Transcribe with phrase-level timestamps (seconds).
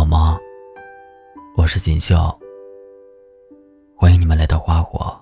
[0.00, 0.40] 好吗？
[1.58, 2.16] 我是锦绣，
[3.94, 5.14] 欢迎你们来到花火。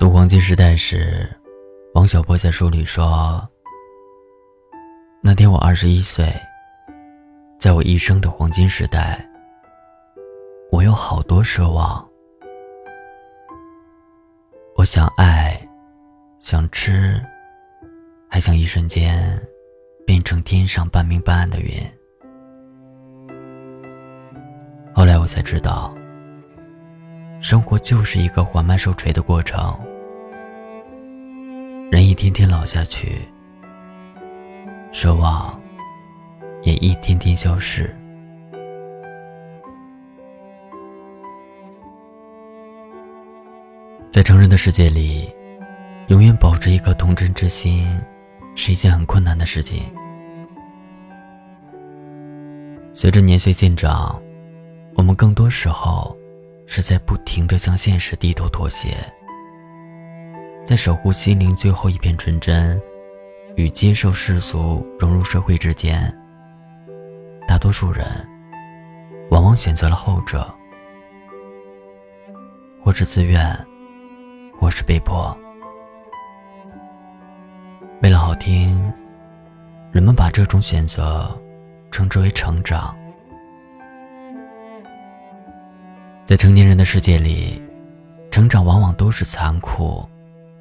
[0.00, 1.28] 读黄金时代时，
[1.92, 3.46] 王小波在书里说
[5.20, 6.34] ：“那天我二十一岁，
[7.58, 9.22] 在我一生的黄金时代，
[10.70, 12.08] 我有好多奢望。
[14.76, 15.60] 我想爱，
[16.40, 17.22] 想吃。”
[18.30, 19.38] 还想一瞬间
[20.06, 21.74] 变成天上半明半暗的云。
[24.94, 25.94] 后来我才知道，
[27.40, 29.78] 生活就是一个缓慢受锤的过程。
[31.90, 33.20] 人一天天老下去，
[34.92, 35.60] 奢望
[36.62, 37.94] 也一天天消失。
[44.10, 45.34] 在成人的世界里，
[46.08, 47.98] 永远保持一颗童真之心。
[48.54, 49.84] 是一件很困难的事情。
[52.94, 54.20] 随着年岁渐长，
[54.94, 56.16] 我们更多时候
[56.66, 58.96] 是在不停的向现实低头妥协，
[60.64, 62.80] 在守护心灵最后一片纯真
[63.56, 66.14] 与接受世俗融入社会之间，
[67.48, 68.06] 大多数人
[69.30, 70.52] 往往选择了后者，
[72.84, 73.58] 或是自愿，
[74.58, 75.36] 或是被迫。
[78.02, 78.92] 为了好听，
[79.92, 81.30] 人们把这种选择
[81.92, 82.92] 称之为成长。
[86.24, 87.62] 在成年人的世界里，
[88.28, 90.04] 成长往往都是残酷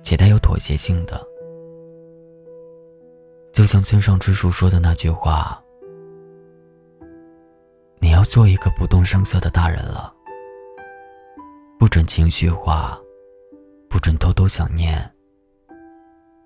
[0.03, 1.19] 且带有妥协性的。
[3.52, 5.59] 就像村上春树说的那句话
[8.00, 10.14] ：“你要做一个不动声色的大人了，
[11.80, 12.95] 不准情绪化，
[13.89, 15.12] 不准偷偷想念。”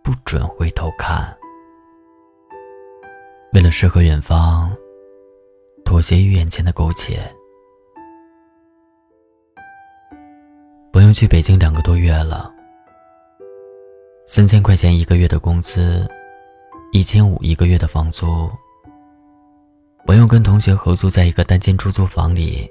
[0.06, 1.36] 不准回头看。
[3.53, 4.72] 为了诗和远方，
[5.84, 7.20] 妥协于眼前的苟且。
[10.94, 12.53] 朋友去北京两个多月了，
[14.28, 16.08] 三千块钱一个月的工资，
[16.91, 18.47] 一千五一个月的房租。
[20.06, 22.69] 朋友跟同学合租在一个单间出租房里，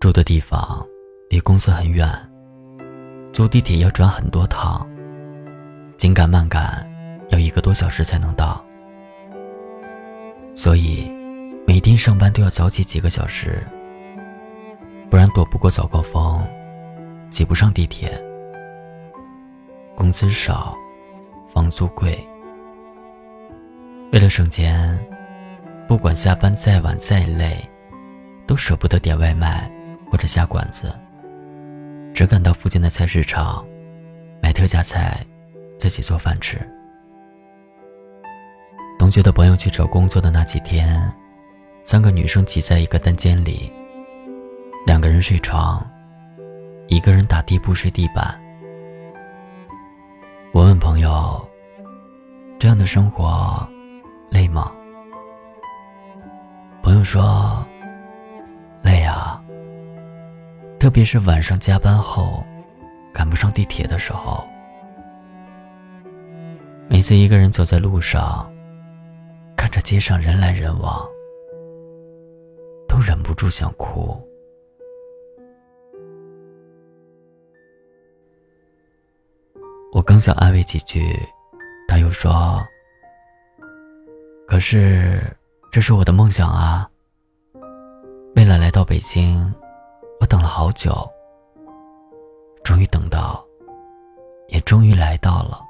[0.00, 0.82] 住的地方
[1.28, 2.08] 离公司很远，
[3.34, 4.88] 坐地铁要转很多趟。
[6.02, 6.84] 紧赶慢赶，
[7.28, 8.60] 要一个多小时才能到，
[10.56, 11.08] 所以
[11.64, 13.64] 每天上班都要早起几个小时，
[15.08, 16.44] 不然躲不过早高峰，
[17.30, 18.20] 挤不上地铁。
[19.94, 20.76] 工资少，
[21.54, 22.18] 房租贵，
[24.10, 24.98] 为了省钱，
[25.86, 27.56] 不管下班再晚再累，
[28.44, 29.70] 都舍不得点外卖
[30.10, 30.92] 或者下馆子，
[32.12, 33.64] 只敢到附近的菜市场
[34.42, 35.24] 买特价菜。
[35.82, 36.60] 自己做饭吃。
[39.00, 41.12] 同学的朋友去找工作的那几天，
[41.82, 43.68] 三个女生挤在一个单间里，
[44.86, 45.84] 两个人睡床，
[46.86, 48.40] 一个人打地铺睡地板。
[50.52, 51.44] 我问朋友
[52.60, 53.68] ：“这样的生活
[54.30, 54.70] 累吗？”
[56.80, 57.66] 朋友说
[58.84, 59.42] ：“累啊，
[60.78, 62.44] 特别是晚上加班后，
[63.12, 64.46] 赶不上地铁的时候。”
[67.02, 68.48] 每次一个人走在路上，
[69.56, 71.04] 看着街上人来人往，
[72.88, 74.16] 都忍不住想哭。
[79.92, 81.18] 我刚想安慰几句，
[81.88, 82.64] 他又说
[84.46, 85.20] ：“可是
[85.72, 86.88] 这是我的梦想啊！
[88.36, 89.52] 为了来到北京，
[90.20, 90.94] 我等了好久，
[92.62, 93.44] 终于等到，
[94.46, 95.60] 也终于来到了。”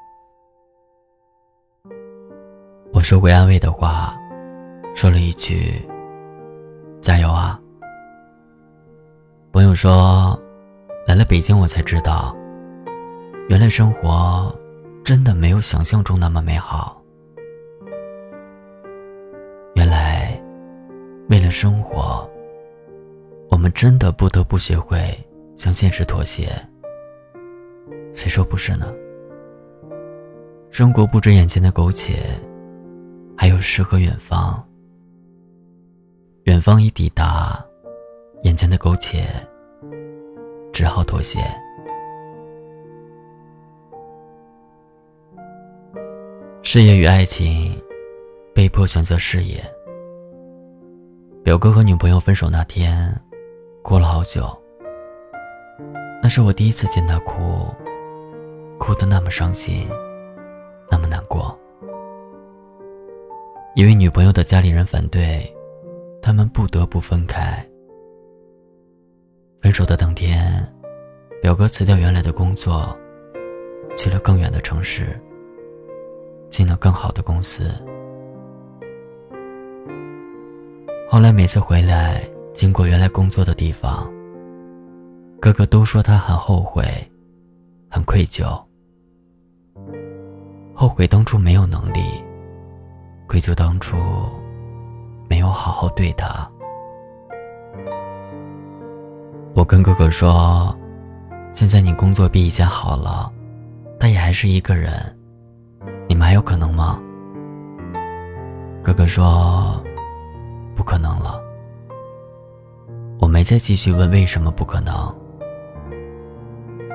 [2.93, 4.15] 我说过安慰的话，
[4.95, 5.81] 说了一句
[7.01, 7.59] ：“加油啊！”
[9.51, 10.39] 朋友说
[11.09, 12.37] ：“来了北京，我才知道，
[13.49, 14.55] 原来生活
[15.03, 17.03] 真的没有想象中那么美好。
[19.75, 20.39] 原来，
[21.31, 22.31] 为了生活，
[23.51, 25.19] 我们真的不得不学会
[25.57, 26.53] 向现实妥协。
[28.15, 28.93] 谁说不是呢？
[30.71, 32.23] 生活不止眼前的苟且。”
[33.43, 34.65] 还有诗和远方，
[36.45, 37.61] 远方已抵达，
[38.45, 39.27] 眼前的苟且
[40.73, 41.41] 只好妥协。
[46.63, 47.77] 事业与爱情，
[48.55, 49.61] 被迫选择事业。
[51.43, 53.13] 表哥和女朋友分手那天，
[53.83, 54.57] 哭了好久。
[56.23, 57.67] 那是我第一次见他哭，
[58.79, 59.89] 哭得那么伤心，
[60.89, 61.59] 那么难过。
[63.75, 65.51] 因为女朋友的家里人反对，
[66.21, 67.67] 他们不得不分开。
[69.63, 70.63] 分手的当天，
[71.41, 72.95] 表哥辞掉原来的工作，
[73.97, 75.19] 去了更远的城市，
[76.51, 77.71] 进了更好的公司。
[81.09, 82.23] 后来每次回来，
[82.53, 84.13] 经过原来工作的地方，
[85.41, 86.85] 哥哥都说他很后悔，
[87.89, 88.63] 很愧疚，
[90.75, 92.01] 后悔当初没有能力，
[93.33, 93.97] 愧疚当初
[95.27, 96.47] 没有好好对他。
[99.55, 100.77] 我跟哥哥说
[101.55, 103.33] ：“现在你工作比以前好了，
[103.99, 104.93] 但也还是一个人，
[106.07, 107.01] 你们还有可能吗？”
[108.85, 109.83] 哥哥说
[110.77, 111.41] ：“不可能了。”
[113.19, 114.95] 我没再继续问为什么不可能。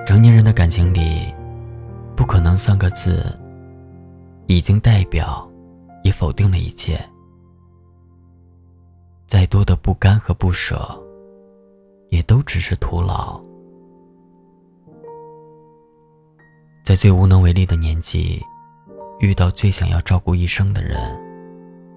[0.06, 1.34] 成年人的感情里
[2.16, 3.26] ，“不可能”三个字，
[4.46, 5.50] 已经代表，
[6.08, 6.98] 也否定了一切。
[9.28, 10.98] 再多的不甘和不舍。
[12.10, 13.38] 也都只是徒劳。
[16.86, 18.42] 在最无能为力的年纪，
[19.20, 20.98] 遇到最想要照顾一生的人，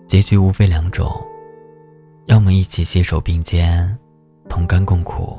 [0.08, 1.08] 结局无非两种：
[2.26, 3.96] 要么一起携手并肩，
[4.48, 5.38] 同甘共苦，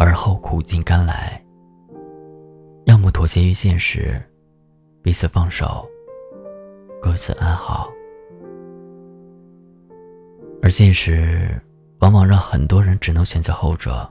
[0.00, 1.40] 而后苦尽甘来；
[2.86, 4.20] 要么妥协于现实，
[5.00, 5.86] 彼此放手，
[7.04, 7.92] 各自安好。
[10.62, 11.60] 而现实。
[12.00, 14.06] 往往让很多人只能选择后者，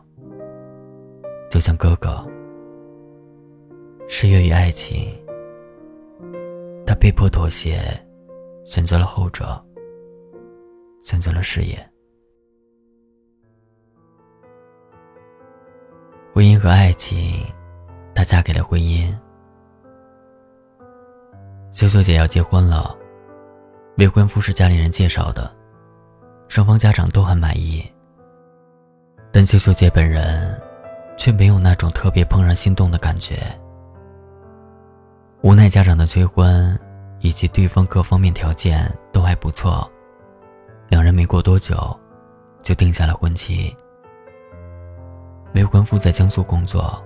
[1.47, 2.25] 就像哥哥，
[4.07, 5.13] 事业与爱情，
[6.87, 7.83] 他被迫妥协，
[8.65, 9.63] 选择了后者，
[11.03, 11.77] 选择了事业。
[16.33, 17.45] 婚姻和爱情，
[18.15, 19.13] 她嫁给了婚姻。
[21.73, 22.95] 秀秀姐要结婚了，
[23.97, 25.51] 未婚夫是家里人介绍的。
[26.47, 27.83] 双方家长都很满意，
[29.31, 30.55] 但秀秀姐本人
[31.17, 33.39] 却没有那种特别怦然心动的感觉。
[35.41, 36.79] 无奈家长的催婚，
[37.21, 39.91] 以及对方各方面条件都还不错，
[40.89, 41.75] 两人没过多久
[42.61, 43.75] 就定下了婚期。
[45.55, 47.03] 未婚夫在江苏工作，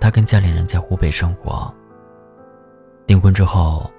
[0.00, 1.72] 他跟家里人在湖北生活。
[3.12, 3.92] 订婚之后，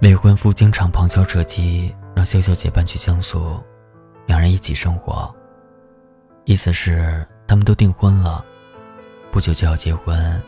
[0.00, 3.62] 未婚夫经常旁敲侧击让秀秀姐搬去江苏。
[4.24, 5.30] 两人一起生活，
[6.46, 8.42] 意思是他们都订婚了，
[9.30, 10.40] 不久就要结婚，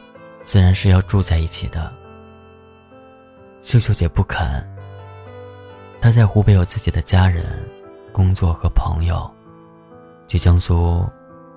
[0.42, 1.92] 自然是要住在一起的。
[3.62, 4.66] 秀秀姐不肯，
[6.00, 7.44] 她在湖北有自己的家人、
[8.10, 9.30] 工作和朋友，
[10.28, 11.06] 去江苏，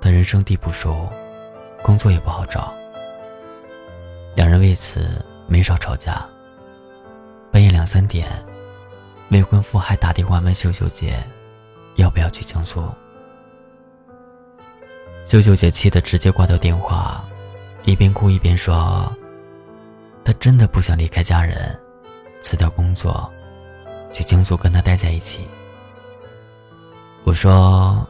[0.01, 1.07] 她人生地不熟，
[1.81, 2.73] 工作也不好找。
[4.35, 6.27] 两人为此没少吵架。
[7.51, 8.31] 半夜两三点，
[9.29, 11.21] 未婚夫还打电话问秀秀姐。
[11.97, 12.81] 要不要去江苏？
[15.27, 17.21] 秀秀姐气得直接挂掉电话，
[17.83, 19.11] 一边哭一边说
[20.23, 21.77] ：“她真的不想离开家人，
[22.41, 23.29] 辞掉工作，
[24.13, 25.47] 去江苏跟他待在一起。”
[27.25, 28.07] 我说：“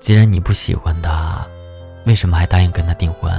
[0.00, 1.46] 既然你不喜欢他，
[2.04, 3.32] 为什么还答应跟他订婚？”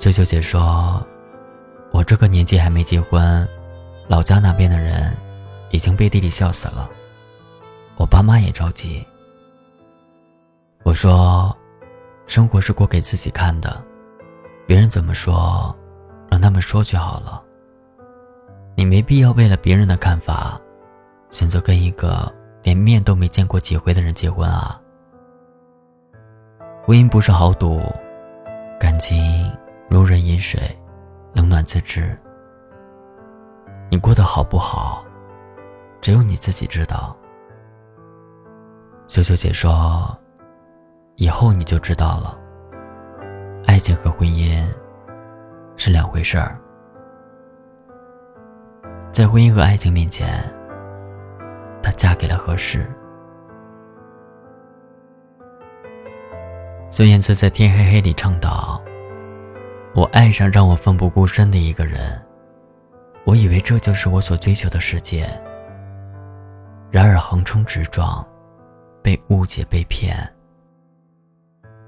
[0.00, 1.04] 秀秀姐说
[1.92, 3.46] ：“我这个年纪还没结婚，
[4.08, 5.12] 老家那边的人
[5.70, 6.90] 已经背地里笑死了。”
[7.96, 9.04] 我爸妈也着急。
[10.82, 11.54] 我说
[12.26, 13.82] ：“生活是过给自己看的，
[14.66, 15.76] 别人怎么说，
[16.30, 17.42] 让他们说就好了。
[18.74, 20.58] 你没必要为了别人的看法，
[21.30, 24.80] 选择跟一个连面都没见过几回的人结婚啊！
[26.82, 27.82] 婚姻不是豪赌，
[28.80, 29.52] 感情
[29.90, 30.74] 如人饮水，
[31.32, 32.16] 冷暖自知。
[33.90, 35.04] 你过得好不好，
[36.00, 37.16] 只有你自己知道。”
[39.08, 40.16] 秀秀姐说
[41.16, 42.38] ：“以后你就知道了，
[43.66, 44.64] 爱情和婚姻
[45.76, 46.56] 是两回事儿。
[49.10, 50.42] 在婚姻和爱情面前，
[51.82, 52.88] 她嫁给了合适。”
[56.92, 58.80] 孙燕姿在《天黑黑》里唱道
[59.94, 62.20] ：“我爱上让我奋不顾身的一个人，
[63.24, 65.28] 我以为这就是我所追求的世界。
[66.90, 68.26] 然而横冲直撞。”
[69.02, 70.30] 被误解、被骗，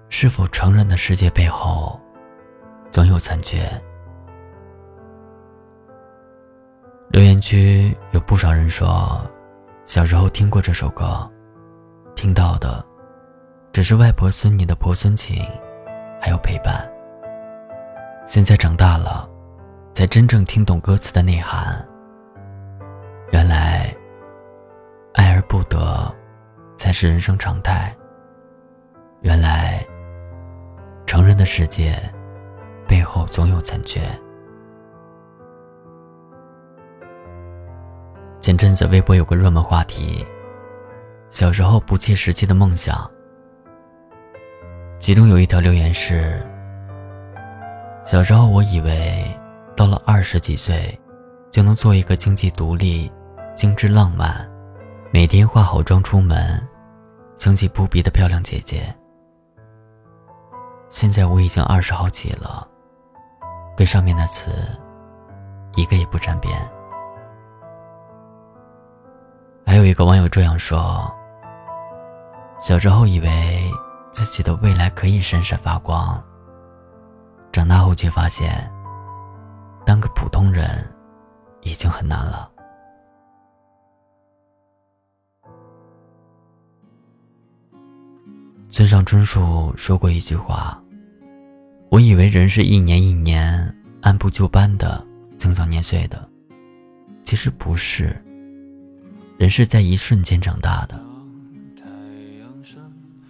[0.09, 2.01] 是否成人的世界背后，
[2.91, 3.71] 总有残缺？
[7.11, 9.21] 留言区有不少人说，
[9.85, 11.31] 小时候听过这首歌，
[12.15, 12.83] 听到的
[13.73, 15.47] 只是外婆孙女的婆孙情，
[16.19, 16.92] 还有陪伴。
[18.25, 19.29] 现在长大了，
[19.95, 21.85] 才真正听懂歌词的内涵。
[23.33, 23.95] 原来，
[25.15, 26.15] 爱而不得，
[26.77, 27.95] 才是人生常态。
[29.23, 29.85] 原来，
[31.05, 31.99] 成人的世界，
[32.87, 34.01] 背后总有残缺。
[38.41, 40.25] 前阵子微博有个热门话题：
[41.31, 43.11] 小时候不切实际的梦想。
[44.99, 46.41] 其中有一条留言是：
[48.05, 49.39] 小时候我以为，
[49.77, 50.99] 到了二十几岁，
[51.51, 53.11] 就能做一个经济独立。
[53.55, 54.51] 精致浪漫，
[55.13, 56.67] 每天化好妆出门，
[57.37, 58.93] 香气扑鼻的漂亮姐姐。
[60.89, 62.67] 现在我已经二十好几了，
[63.77, 64.51] 跟上面的词
[65.75, 66.51] 一个也不沾边。
[69.67, 71.13] 还有一个网友这样说：
[72.59, 73.71] 小时候以为
[74.11, 76.21] 自己的未来可以闪闪发光，
[77.53, 78.71] 长大后却发现，
[79.85, 80.91] 当个普通人
[81.61, 82.51] 已经很难了。
[88.71, 90.83] 村上春树说过一句话
[91.91, 95.07] ：“我以为人是一年一年按部就班的
[95.37, 96.27] 增长年岁的，
[97.23, 98.17] 其实不是。
[99.37, 100.99] 人是在一瞬间长大的。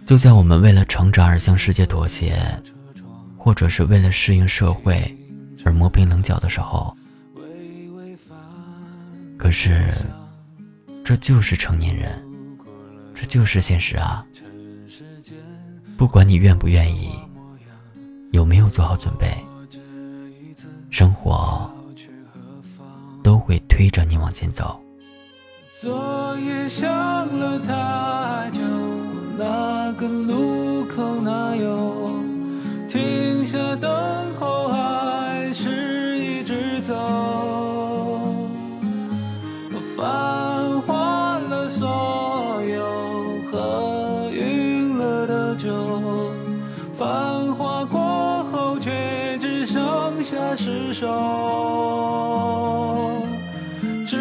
[0.05, 2.39] 就像我们为了成长而向世界妥协，
[3.43, 5.13] 或者是为了适应社会
[5.65, 6.95] 而磨平棱角的时候，
[9.37, 9.91] 可是，
[11.03, 12.23] 这就是成年人，
[13.13, 14.25] 这就是现实啊。”
[15.97, 17.11] 不管你愿不愿意，
[18.31, 19.35] 有没有做好准备，
[20.89, 21.69] 生活
[23.21, 24.81] 都会推着你往前走。
[25.81, 26.89] 昨夜想
[27.37, 28.61] 了太久，
[29.37, 32.02] 那个路口哪有
[51.03, 51.11] 下失守，
[54.05, 54.15] 指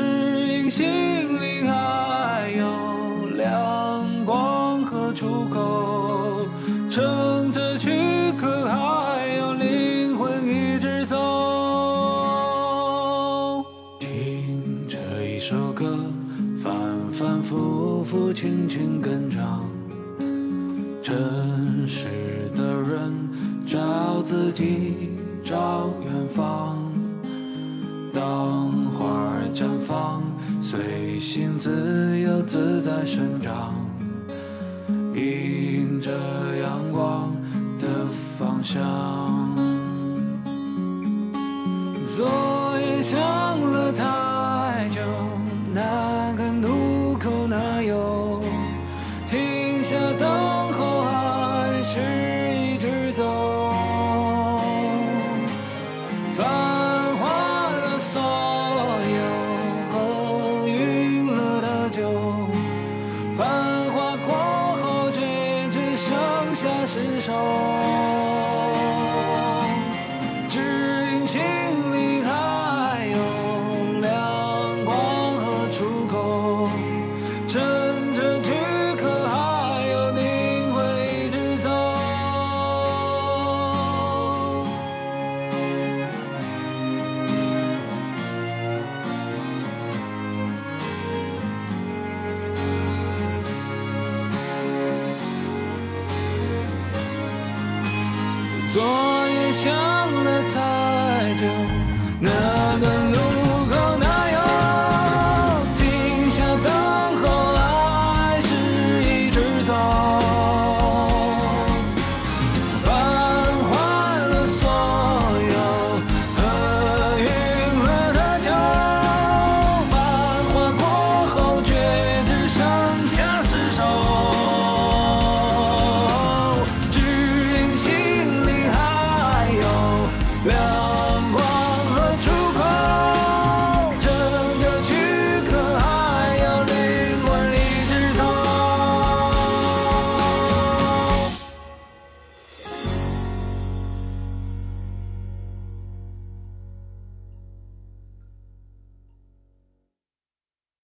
[0.49, 6.49] 引心灵还有亮光和出口，
[6.91, 11.17] 乘着躯壳，还有灵魂一直走。
[14.01, 16.01] 听着一首歌，
[16.59, 16.73] 反
[17.13, 19.63] 反复复，轻轻跟唱。
[21.01, 23.31] 真实的人
[23.67, 25.11] 找自己，
[25.45, 26.72] 找远方。
[31.35, 33.75] 心自由自在生长，
[35.15, 36.11] 迎着
[36.61, 37.35] 阳光
[37.81, 38.83] 的方向。
[42.07, 43.42] 昨夜下。
[98.73, 98.81] 昨
[99.29, 99.92] 夜相